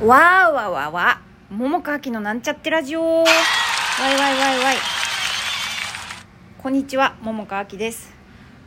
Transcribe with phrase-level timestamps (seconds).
[0.00, 3.02] わーわわわ桃川きのなんちゃってラジオ。
[3.02, 3.24] わい
[4.18, 4.76] わいわいわい。
[6.56, 8.10] こんにちは桃川きです。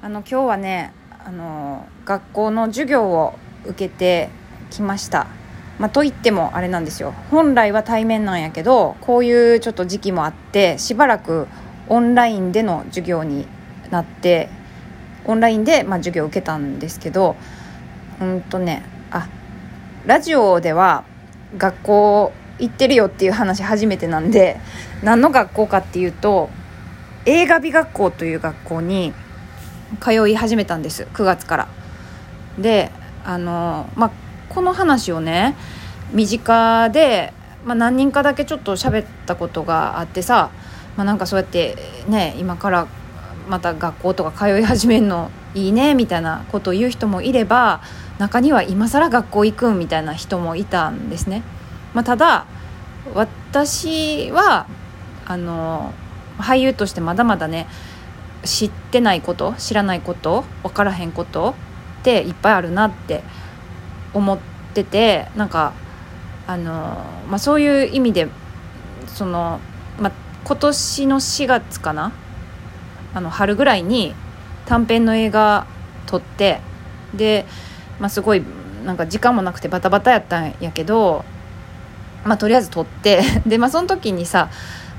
[0.03, 0.93] あの今日はね
[1.25, 3.33] あの学校の授業を
[3.65, 4.29] 受けて
[4.69, 5.25] きました。
[5.79, 7.15] まあ、と言ってもあれなんですよ。
[7.31, 11.47] 本来は対面なんやけどこういうちょっと時期もあってしばらく
[11.89, 13.47] オンラインでの授業に
[13.89, 14.49] なって
[15.25, 17.35] オンラインで、まあ、授業を受けたんですけど
[18.21, 19.27] うんとねあ
[20.05, 21.05] ラジオでは
[21.57, 24.59] 学校行ってるよっていう話初めてなんで
[25.03, 26.49] 何の学校かっていうと
[27.25, 29.13] 映画美学校という学校に
[29.99, 31.67] 通い始めたんです9月から。
[32.57, 32.91] で
[33.25, 34.11] あのまあ
[34.49, 35.55] この話をね
[36.11, 37.33] 身近で、
[37.65, 40.51] まあ、何人かだけちょっと喋ったことがあってさ、
[40.95, 41.75] まあ、なんかそうやって
[42.07, 42.87] ね今から
[43.49, 47.81] また学校とか通い始めるのいいねみたいなことを言う人もいれば
[48.17, 51.43] 中には今更学校行くみたいな人もいたんですね。
[51.93, 52.45] まあ、ただ
[53.13, 54.65] 私は
[55.25, 55.93] あの
[56.37, 57.67] 俳優としてまだまだね
[58.43, 61.55] 知ってないこと知らないこと分からへんこと
[62.01, 63.23] っていっぱいあるなって
[64.13, 64.39] 思っ
[64.73, 65.73] ててなんか
[66.47, 66.71] あの、
[67.29, 68.27] まあ、そういう意味で
[69.07, 69.59] その、
[69.99, 70.11] まあ、
[70.43, 72.11] 今年の4月かな
[73.13, 74.15] あの春ぐらいに
[74.65, 75.67] 短編の映画
[76.05, 76.59] 撮って
[77.13, 77.45] で、
[77.99, 78.43] まあ、すごい
[78.85, 81.23] なんか時間もなくてバタバタやったんやけど、
[82.25, 84.49] まあ、とりあえず撮って で、まあ、その時にさ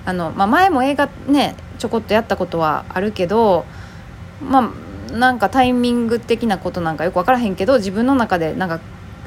[0.04, 3.64] あの、まあ、前も映画ねちょこっとやったことはあるけど
[4.42, 4.70] ま
[5.10, 8.80] あなんかタイミング的なことなんかよく分からへんけど自分の中でなんか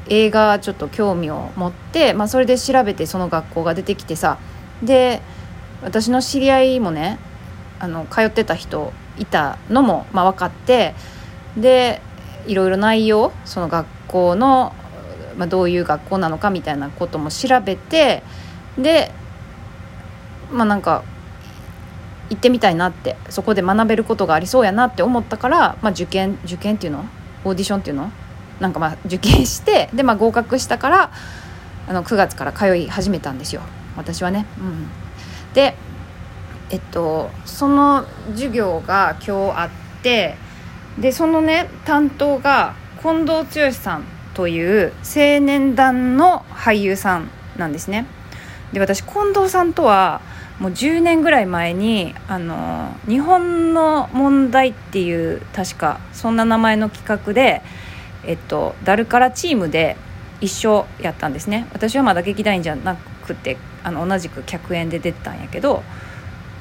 [0.08, 4.38] 映画ちょっと興味を持って、まあ、それで調べてその学校が出てきてさ
[4.82, 5.22] で
[5.82, 7.18] 私の知り合いもね
[7.78, 10.94] あの通ってた人いたのも、まあ、分かって
[11.56, 12.00] で
[12.46, 14.72] いろいろ内容その学校の、
[15.36, 18.22] まあ、どういう学校なのかみたいなことも調べて
[18.78, 19.12] で
[20.52, 21.02] まあなんか
[22.30, 27.04] 行ってみたいなってそこで学べることがありそうやなって思ったから、まあ、受験受験っていうの？
[27.44, 28.10] オーディションっていうの？
[28.60, 31.10] なんかまあ受験してで、まあ、合格したから
[31.86, 33.62] あの9月から通い始めたんですよ。
[33.96, 34.46] 私はね。
[34.58, 34.88] うん、
[35.54, 35.74] で
[36.70, 40.36] えっとその授業が今日あって
[40.98, 48.06] でそのね担当が近藤剛さんという青年団の俳優さんなんですね。
[48.72, 50.20] で私近藤さんとは
[50.58, 57.62] もう10年ぐらい前にあの日本の問題っていう確かそんな名前の企画で
[58.24, 59.96] えっと、ダルカラチームで
[60.40, 65.82] 一緒やったんですね私はまだ劇団員じゃなくてあの同じく客演で出てたんやけど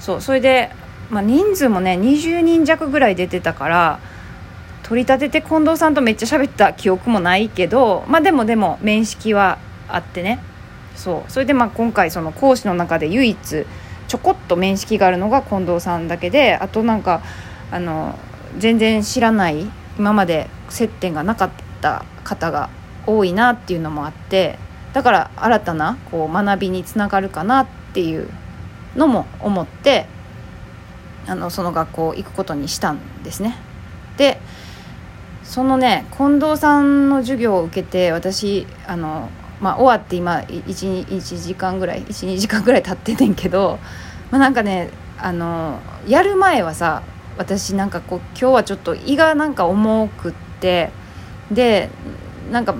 [0.08, 0.72] そうそれで、
[1.10, 4.00] まあ、人数もね20人弱ぐらい出てたから
[4.84, 9.58] 取り立てて近藤さんとめっちゃ喋った記憶もないけどまあでもでも面識は
[9.90, 10.40] あってね。
[10.96, 11.32] そう。
[11.32, 13.66] それでまあ今回その講師の中で唯一
[14.08, 17.22] ちょこっと面識があるのが近藤さんだけであとなんか
[17.70, 18.18] あの
[18.58, 19.70] 全然知らない
[20.00, 21.50] 今まで接点がなかっ
[21.82, 22.70] た方が
[23.06, 24.58] 多いなっていうのもあって
[24.94, 28.30] だから新たなこう学びにつながるかなっていう
[28.96, 30.08] のも思って
[31.28, 33.56] あのその学校行くことにしたんですね。
[34.18, 34.40] で
[35.44, 39.30] そのね近藤さんの授業を受けて私あの、
[39.62, 43.80] まあ、終わって今 1, 1時間ぐらい12時間ぐらい経ってんねんけど、
[44.30, 47.02] まあ、なんかねあのやる前はさ
[47.38, 50.92] 私なんかこう今日はちょっと胃がなんか重くって
[51.52, 51.90] で
[52.52, 52.76] なんか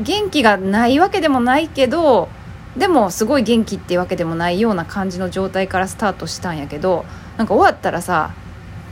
[0.00, 2.28] 元気がないわけでもないけど
[2.78, 7.04] でもすごい元気っていうわけでもないような感じの状態からスタートしたんやけど
[7.36, 8.34] なんか終わったらさ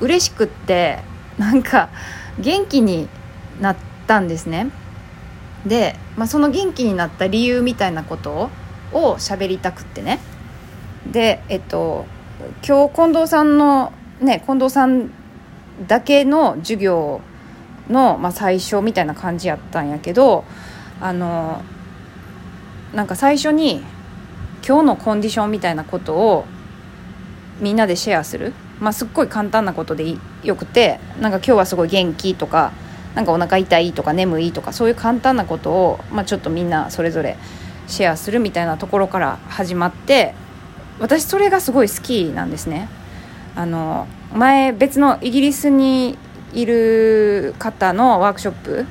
[0.01, 1.01] 嬉しくって
[1.39, 1.91] なんか
[2.39, 3.09] 元気に
[3.61, 4.71] なったんですね。
[5.67, 8.51] で、まあ、その元気になった理由みたいなこと
[8.93, 10.21] を喋りたくってね。
[11.11, 12.07] でえっと
[12.67, 15.11] 今日近藤さんのね近藤さん
[15.87, 17.21] だけの授業
[17.89, 20.45] の、まあ、最初みたいな感じやったんやけど
[21.01, 21.63] あの
[22.95, 23.83] なんか最初に
[24.67, 26.47] 今日のコンディションみたいなことを
[27.61, 32.73] みんなでシェアする、まあ、すっごい簡単なことでよくてなんか今日はすごい元気とか
[33.15, 37.37] なんかお腹痛いとか眠いとかそういう簡単なことを、まあ、ちょっとみんなそれぞれ
[37.87, 40.35] シェアするみたいなところから始まって
[40.99, 42.89] 私それがすごい好きなんですね。
[43.57, 46.17] あの前別のイギリスに
[46.53, 48.87] いる方のワークショップ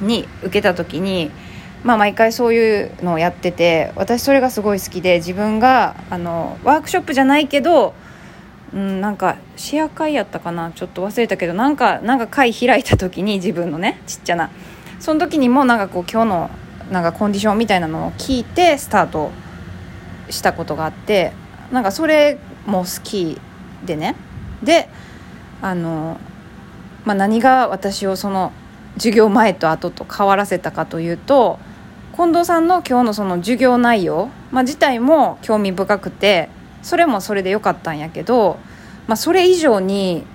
[0.00, 1.30] に受けた時に、
[1.82, 7.94] まあ、毎回そういうのをやってて私それがすごい好きで自分があのワークショップじゃないけど、
[8.74, 14.50] うん、なんかシェア会やったかなちょっと忘れたけどなんかなんか会開いた時に自分のねちっちゃな。
[14.98, 16.50] その時にもなんかこう今日の
[16.90, 19.30] なんかコンディションみたいなのを聞いてスタート
[20.28, 21.32] したことがあって
[21.72, 23.40] なんかそれも好き
[23.86, 24.16] でね。
[24.62, 24.88] で
[25.62, 26.18] あの、
[27.06, 28.52] まあ、何が私をその
[28.94, 31.58] 授業前と後と変わらせたかというと
[32.20, 36.50] 近藤さんの今日のその授業内容、まあ、自体も興味深くて
[36.82, 38.58] それもそれでよかったんやけど、
[39.06, 40.26] まあ、それ以上に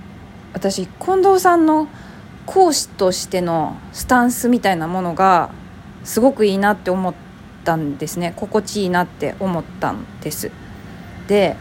[0.52, 1.86] 私近藤さんの
[2.44, 5.52] 講師としてのスタンスみたいなものが
[6.02, 7.14] すごくいいなって思っ
[7.62, 8.32] たんですね。
[8.34, 10.50] 心地いいなって思ったんです。
[11.28, 11.56] で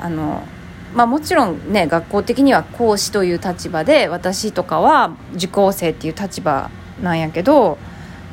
[0.00, 0.44] あの
[0.94, 6.70] まあもちろんね学校的には講師という立場で私とかは受講生っていう立場
[7.02, 7.78] なんやけど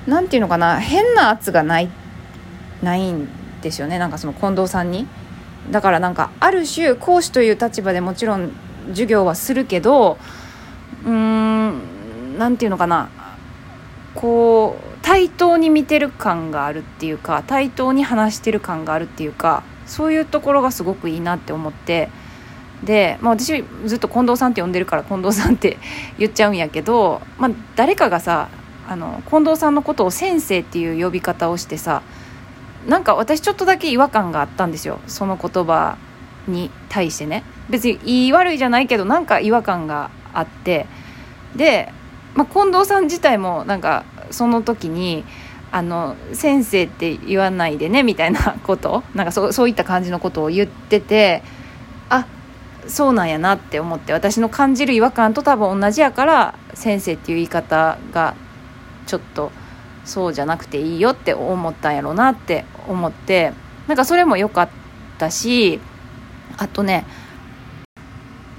[0.08, 1.90] 何て言うのかな変な圧がない
[2.82, 3.28] ないん
[3.62, 4.00] ですよね。
[4.00, 5.08] なんかその近藤さんに。
[5.70, 8.52] だからなんかある種講師という立場でもちろん
[8.90, 10.18] 授業はするけど
[11.06, 13.10] うーん何て言うのかな。
[14.16, 22.10] こう対等に見てる感があるっていうか対等に話してる感があるっていうかそういうところがすごくいいなって思って。
[22.84, 25.78] で、まあ、私ずっと近藤さんって呼んでるから近藤さんって
[26.18, 28.50] 言っちゃうんやけど、まあ、誰かがさ
[28.92, 32.02] あの近藤さんのことを先生っていう呼び方をしてさ
[32.86, 35.00] なんか私ちょっとだけ違和感があったんですよ。
[35.08, 35.98] その言葉
[36.48, 37.44] に対してね。
[37.70, 40.88] 別に言い悪いじゃないけどなんか違和感があって。
[41.56, 41.94] で、
[42.34, 45.24] まあ、近藤さん自体もなんかその時に
[45.72, 51.44] あの先生って言わないでねみたいなことなんかそうそういった感じのことを言ってて
[52.10, 52.26] あ
[52.88, 58.36] そうなんやなって思って私の感じる違和感と多分同じやから先生っていう言い方が
[59.06, 59.52] ちょっと
[60.06, 63.54] そうじゃなくていいよって思ったんやろうなって思って
[63.88, 64.70] なんかそれも良かっ
[65.18, 65.80] たし
[66.58, 67.06] あとね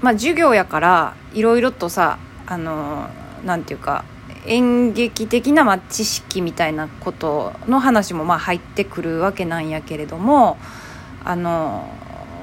[0.01, 3.09] まあ授業やからいろいろとさあの
[3.45, 4.05] なんていうか
[4.45, 10.57] 演劇的なまあ知識みたいなことの話もまあ入ってくるわけなんやけれども
[11.23, 11.87] あの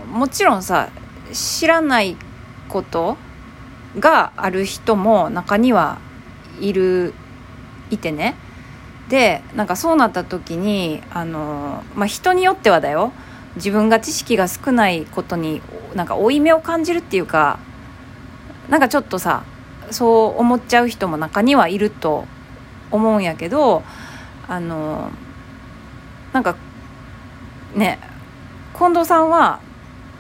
[0.09, 0.89] もちろんさ
[1.33, 2.17] 知らない
[2.69, 3.17] こと
[3.99, 5.99] がある人も中には
[6.61, 7.15] いる
[7.91, 8.37] いてね。
[9.09, 13.13] でなんかそうなった時にあの、まあ、人によってはだよ。
[13.57, 15.61] 自分が知識が少ないことに
[15.95, 17.59] なんか負い目を感じるっていうか
[18.69, 19.43] なんかちょっとさ
[19.91, 22.27] そう思っちゃう人も中にはいると
[22.93, 23.83] 思うんやけど
[24.47, 25.11] あの
[26.33, 26.57] なんか
[27.75, 27.99] ね
[28.75, 29.61] 近藤さんは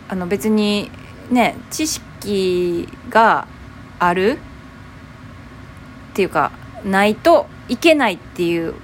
[0.08, 0.90] あの別に
[1.30, 3.46] ね知識が
[4.00, 4.38] ある
[6.10, 6.50] っていうか
[6.84, 8.74] ないといけないっていう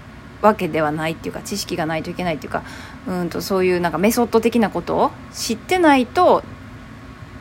[0.41, 2.63] わけではないっていうか知識がないといけないっていうか
[3.07, 6.43] うんとそういうなんかメソッド的なことを知ってないと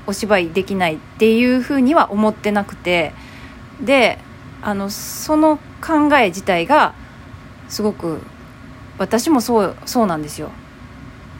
[0.07, 3.13] お芝居できないっていうふうには思ってなくて
[3.81, 4.19] で
[4.61, 6.93] あのその考え自体が
[7.69, 8.21] すごく
[8.97, 10.51] 私もそうそうなんですよ。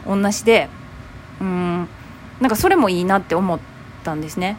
[0.06, 0.68] 同じで
[1.40, 1.88] うん
[2.40, 3.58] なんかそれもいいなって思っ
[4.04, 4.56] たんですね。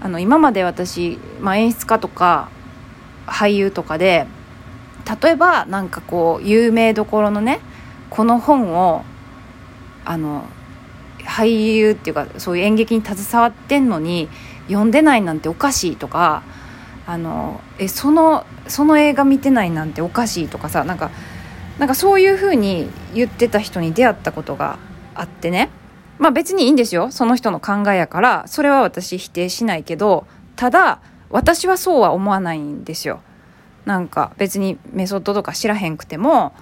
[0.00, 2.50] あの今まで私、まあ、演出家とか
[3.26, 4.26] 俳優とかで
[5.22, 7.60] 例えばなんかこう有名どころのね
[8.10, 9.04] この本を
[10.04, 10.44] あの
[11.24, 14.28] 俳優っていうかそういう演劇に携わってんのに
[14.68, 16.42] 読んでないなんておかしいとか
[17.06, 21.10] あのえそのその映画見てないなんておかしいとかさなんか
[21.78, 24.78] なんかそういうふうに言ってた人に出会ったことが
[25.14, 25.70] あってね。
[26.18, 27.12] まあ別にいいんですよ。
[27.12, 31.00] その人の考えやからそれは私否定しないけどただ
[31.30, 33.20] 私はそうは思わないんですよ。
[33.88, 36.52] なんか別にメソッドとか知らへんくても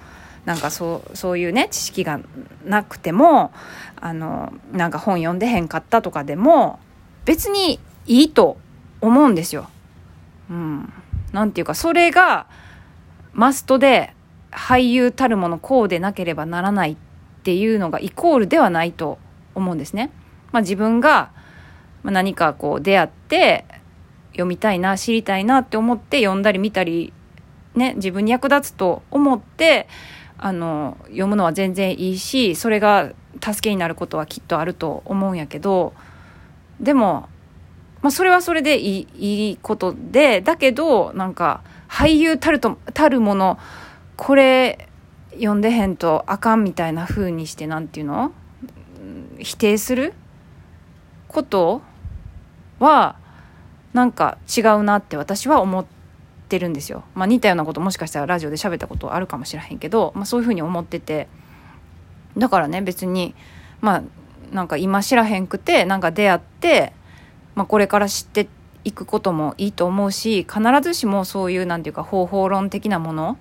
[0.45, 2.21] なんかそうそういうね知識が
[2.63, 3.51] なくても
[3.97, 6.79] あのなんか本読んでへんかったとかでも
[7.25, 8.55] 別にいいと
[9.01, 9.67] 思うんですよ。
[10.49, 10.93] うん、
[11.33, 12.47] なんていうかそれが
[13.33, 14.13] マストで
[14.49, 16.97] 俳優たるものこうでなければならないっ
[17.43, 19.17] ていうのがイコールではないと
[19.53, 20.11] 思うんですね。
[20.53, 21.31] まあ、自分が
[22.05, 23.65] 何かこう出会って
[24.31, 27.11] 読みたいな知りたいなって思って読んだり見たり
[27.77, 29.87] ね自分に役立つと思って
[30.37, 35.93] あの読むのは全然いいしそれが助けになることはきっとあると思うんやけど
[36.79, 37.29] でも、
[38.01, 43.57] まあ、それはそれでいいいいことでだけどなんか俳優たるとたるもの
[44.15, 44.89] これ
[45.31, 48.31] 読んでへんとあかんみたいな風にしてなんていうの？
[49.39, 50.13] 否定する？
[51.27, 51.81] こと
[52.79, 53.17] は
[53.93, 55.96] なんか違うなって私は思って
[56.47, 57.03] てるんですよ。
[57.13, 61.27] まあ、似たようなこともしかしたらラジオで喋ったことあるかもしれへんけど、まあ、そういうふうに思ってて
[62.37, 63.35] だからね別に
[63.81, 64.03] まあ
[64.51, 66.93] なんか今知らへんくてなんか出会って、
[67.55, 68.47] まあ、これから知って
[68.83, 73.37] いくこともいいと思うし必ずしもそういうなんていうか方法論的なもの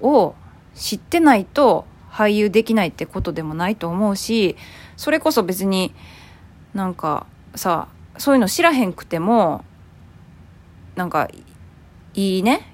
[0.00, 0.34] を
[0.74, 4.56] 知ってないと俳優できないってことでもないと思うし
[4.96, 5.94] それこそ別に
[6.74, 7.88] なんかさ
[8.18, 9.64] そういうの知らへんくても
[10.96, 11.28] なんか
[12.14, 12.66] いいね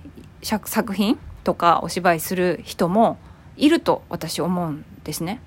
[0.43, 3.19] 作品とかお芝居する人も
[3.57, 5.41] いると私思うんですね。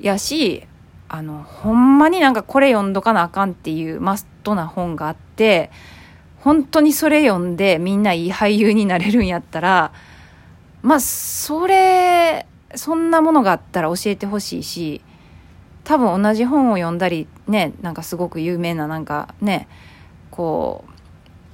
[0.00, 0.66] やし
[1.08, 5.70] あのほんまになんかこれ読んどかなあかんっていうマストな本があって
[6.40, 9.92] 本当にそれ読んでみんないい俳優になれるんやったら
[10.82, 15.02] まあそれそんなものがあったら教えてほしいし
[15.84, 19.68] 多分同じ本を読んだりねなんかすごく有名ななんかね
[20.30, 20.91] こう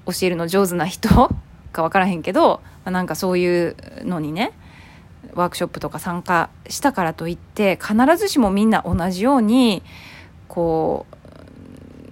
[0.08, 1.08] 教えるの上手な人
[1.72, 4.52] か分からへんけど、まあ、なんかそういうのにね
[5.34, 9.82] ワークショップとか参加したからといって必ずしもみんな同じように
[10.48, 11.06] こ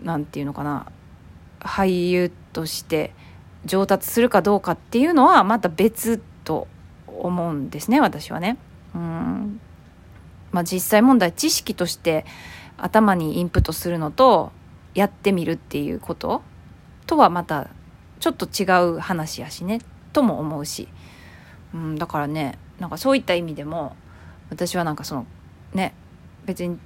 [0.03, 0.87] う何て言うのかな
[1.61, 3.13] 俳優として
[3.65, 6.69] 上達するかどうかっていうのはまた別と
[7.07, 8.59] 思うんですね私はね。
[8.95, 9.61] うん
[10.53, 12.25] まあ、実際問題知識として
[12.79, 14.53] 頭にインプットするのと
[14.95, 16.43] やってみるっていうこと
[17.07, 17.69] とはまた
[18.21, 19.81] ちょっと違う話やしね
[20.13, 20.89] とも思うし、
[21.75, 23.97] うん、だからねなんかそういった意味でも
[24.51, 25.27] 私はなんかその
[25.75, 25.95] ね
[26.45, 26.79] 別に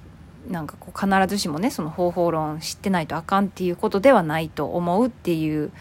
[0.49, 5.71] なんかこう必ずしもねその方法論知ってないとあかんっていうことではないと思うっていう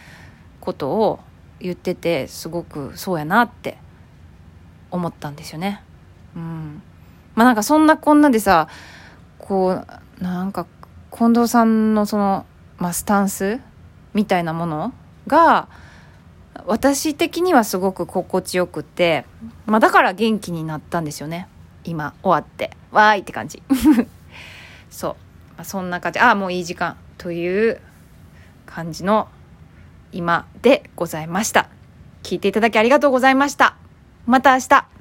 [0.61, 1.21] ことを
[1.61, 3.79] 言っててすごくそうやなって
[4.91, 5.83] 思ったんですよね。
[6.37, 6.83] うん、
[7.35, 8.69] まあなんかそんなこんなでさ
[9.39, 9.85] こ
[10.21, 10.67] うなんか
[11.11, 12.47] 近藤さんのその、
[12.79, 13.61] まあ、スタンス
[14.15, 14.93] みたいなもの
[15.27, 15.69] が
[16.67, 19.25] 私的にはすごく心地よくて、
[19.67, 21.49] まあ、だから元気になったんですよね。
[21.85, 22.71] 今終わって。
[22.91, 23.63] わーいって感じ。
[24.91, 25.17] そう、
[25.57, 26.19] まあ、そんな感じ。
[26.19, 27.81] ああもういい時間という
[28.67, 29.29] 感じの
[30.13, 31.69] 今でございました。
[32.23, 33.77] 聞いていただきありがとうございました。
[34.27, 35.00] また明日。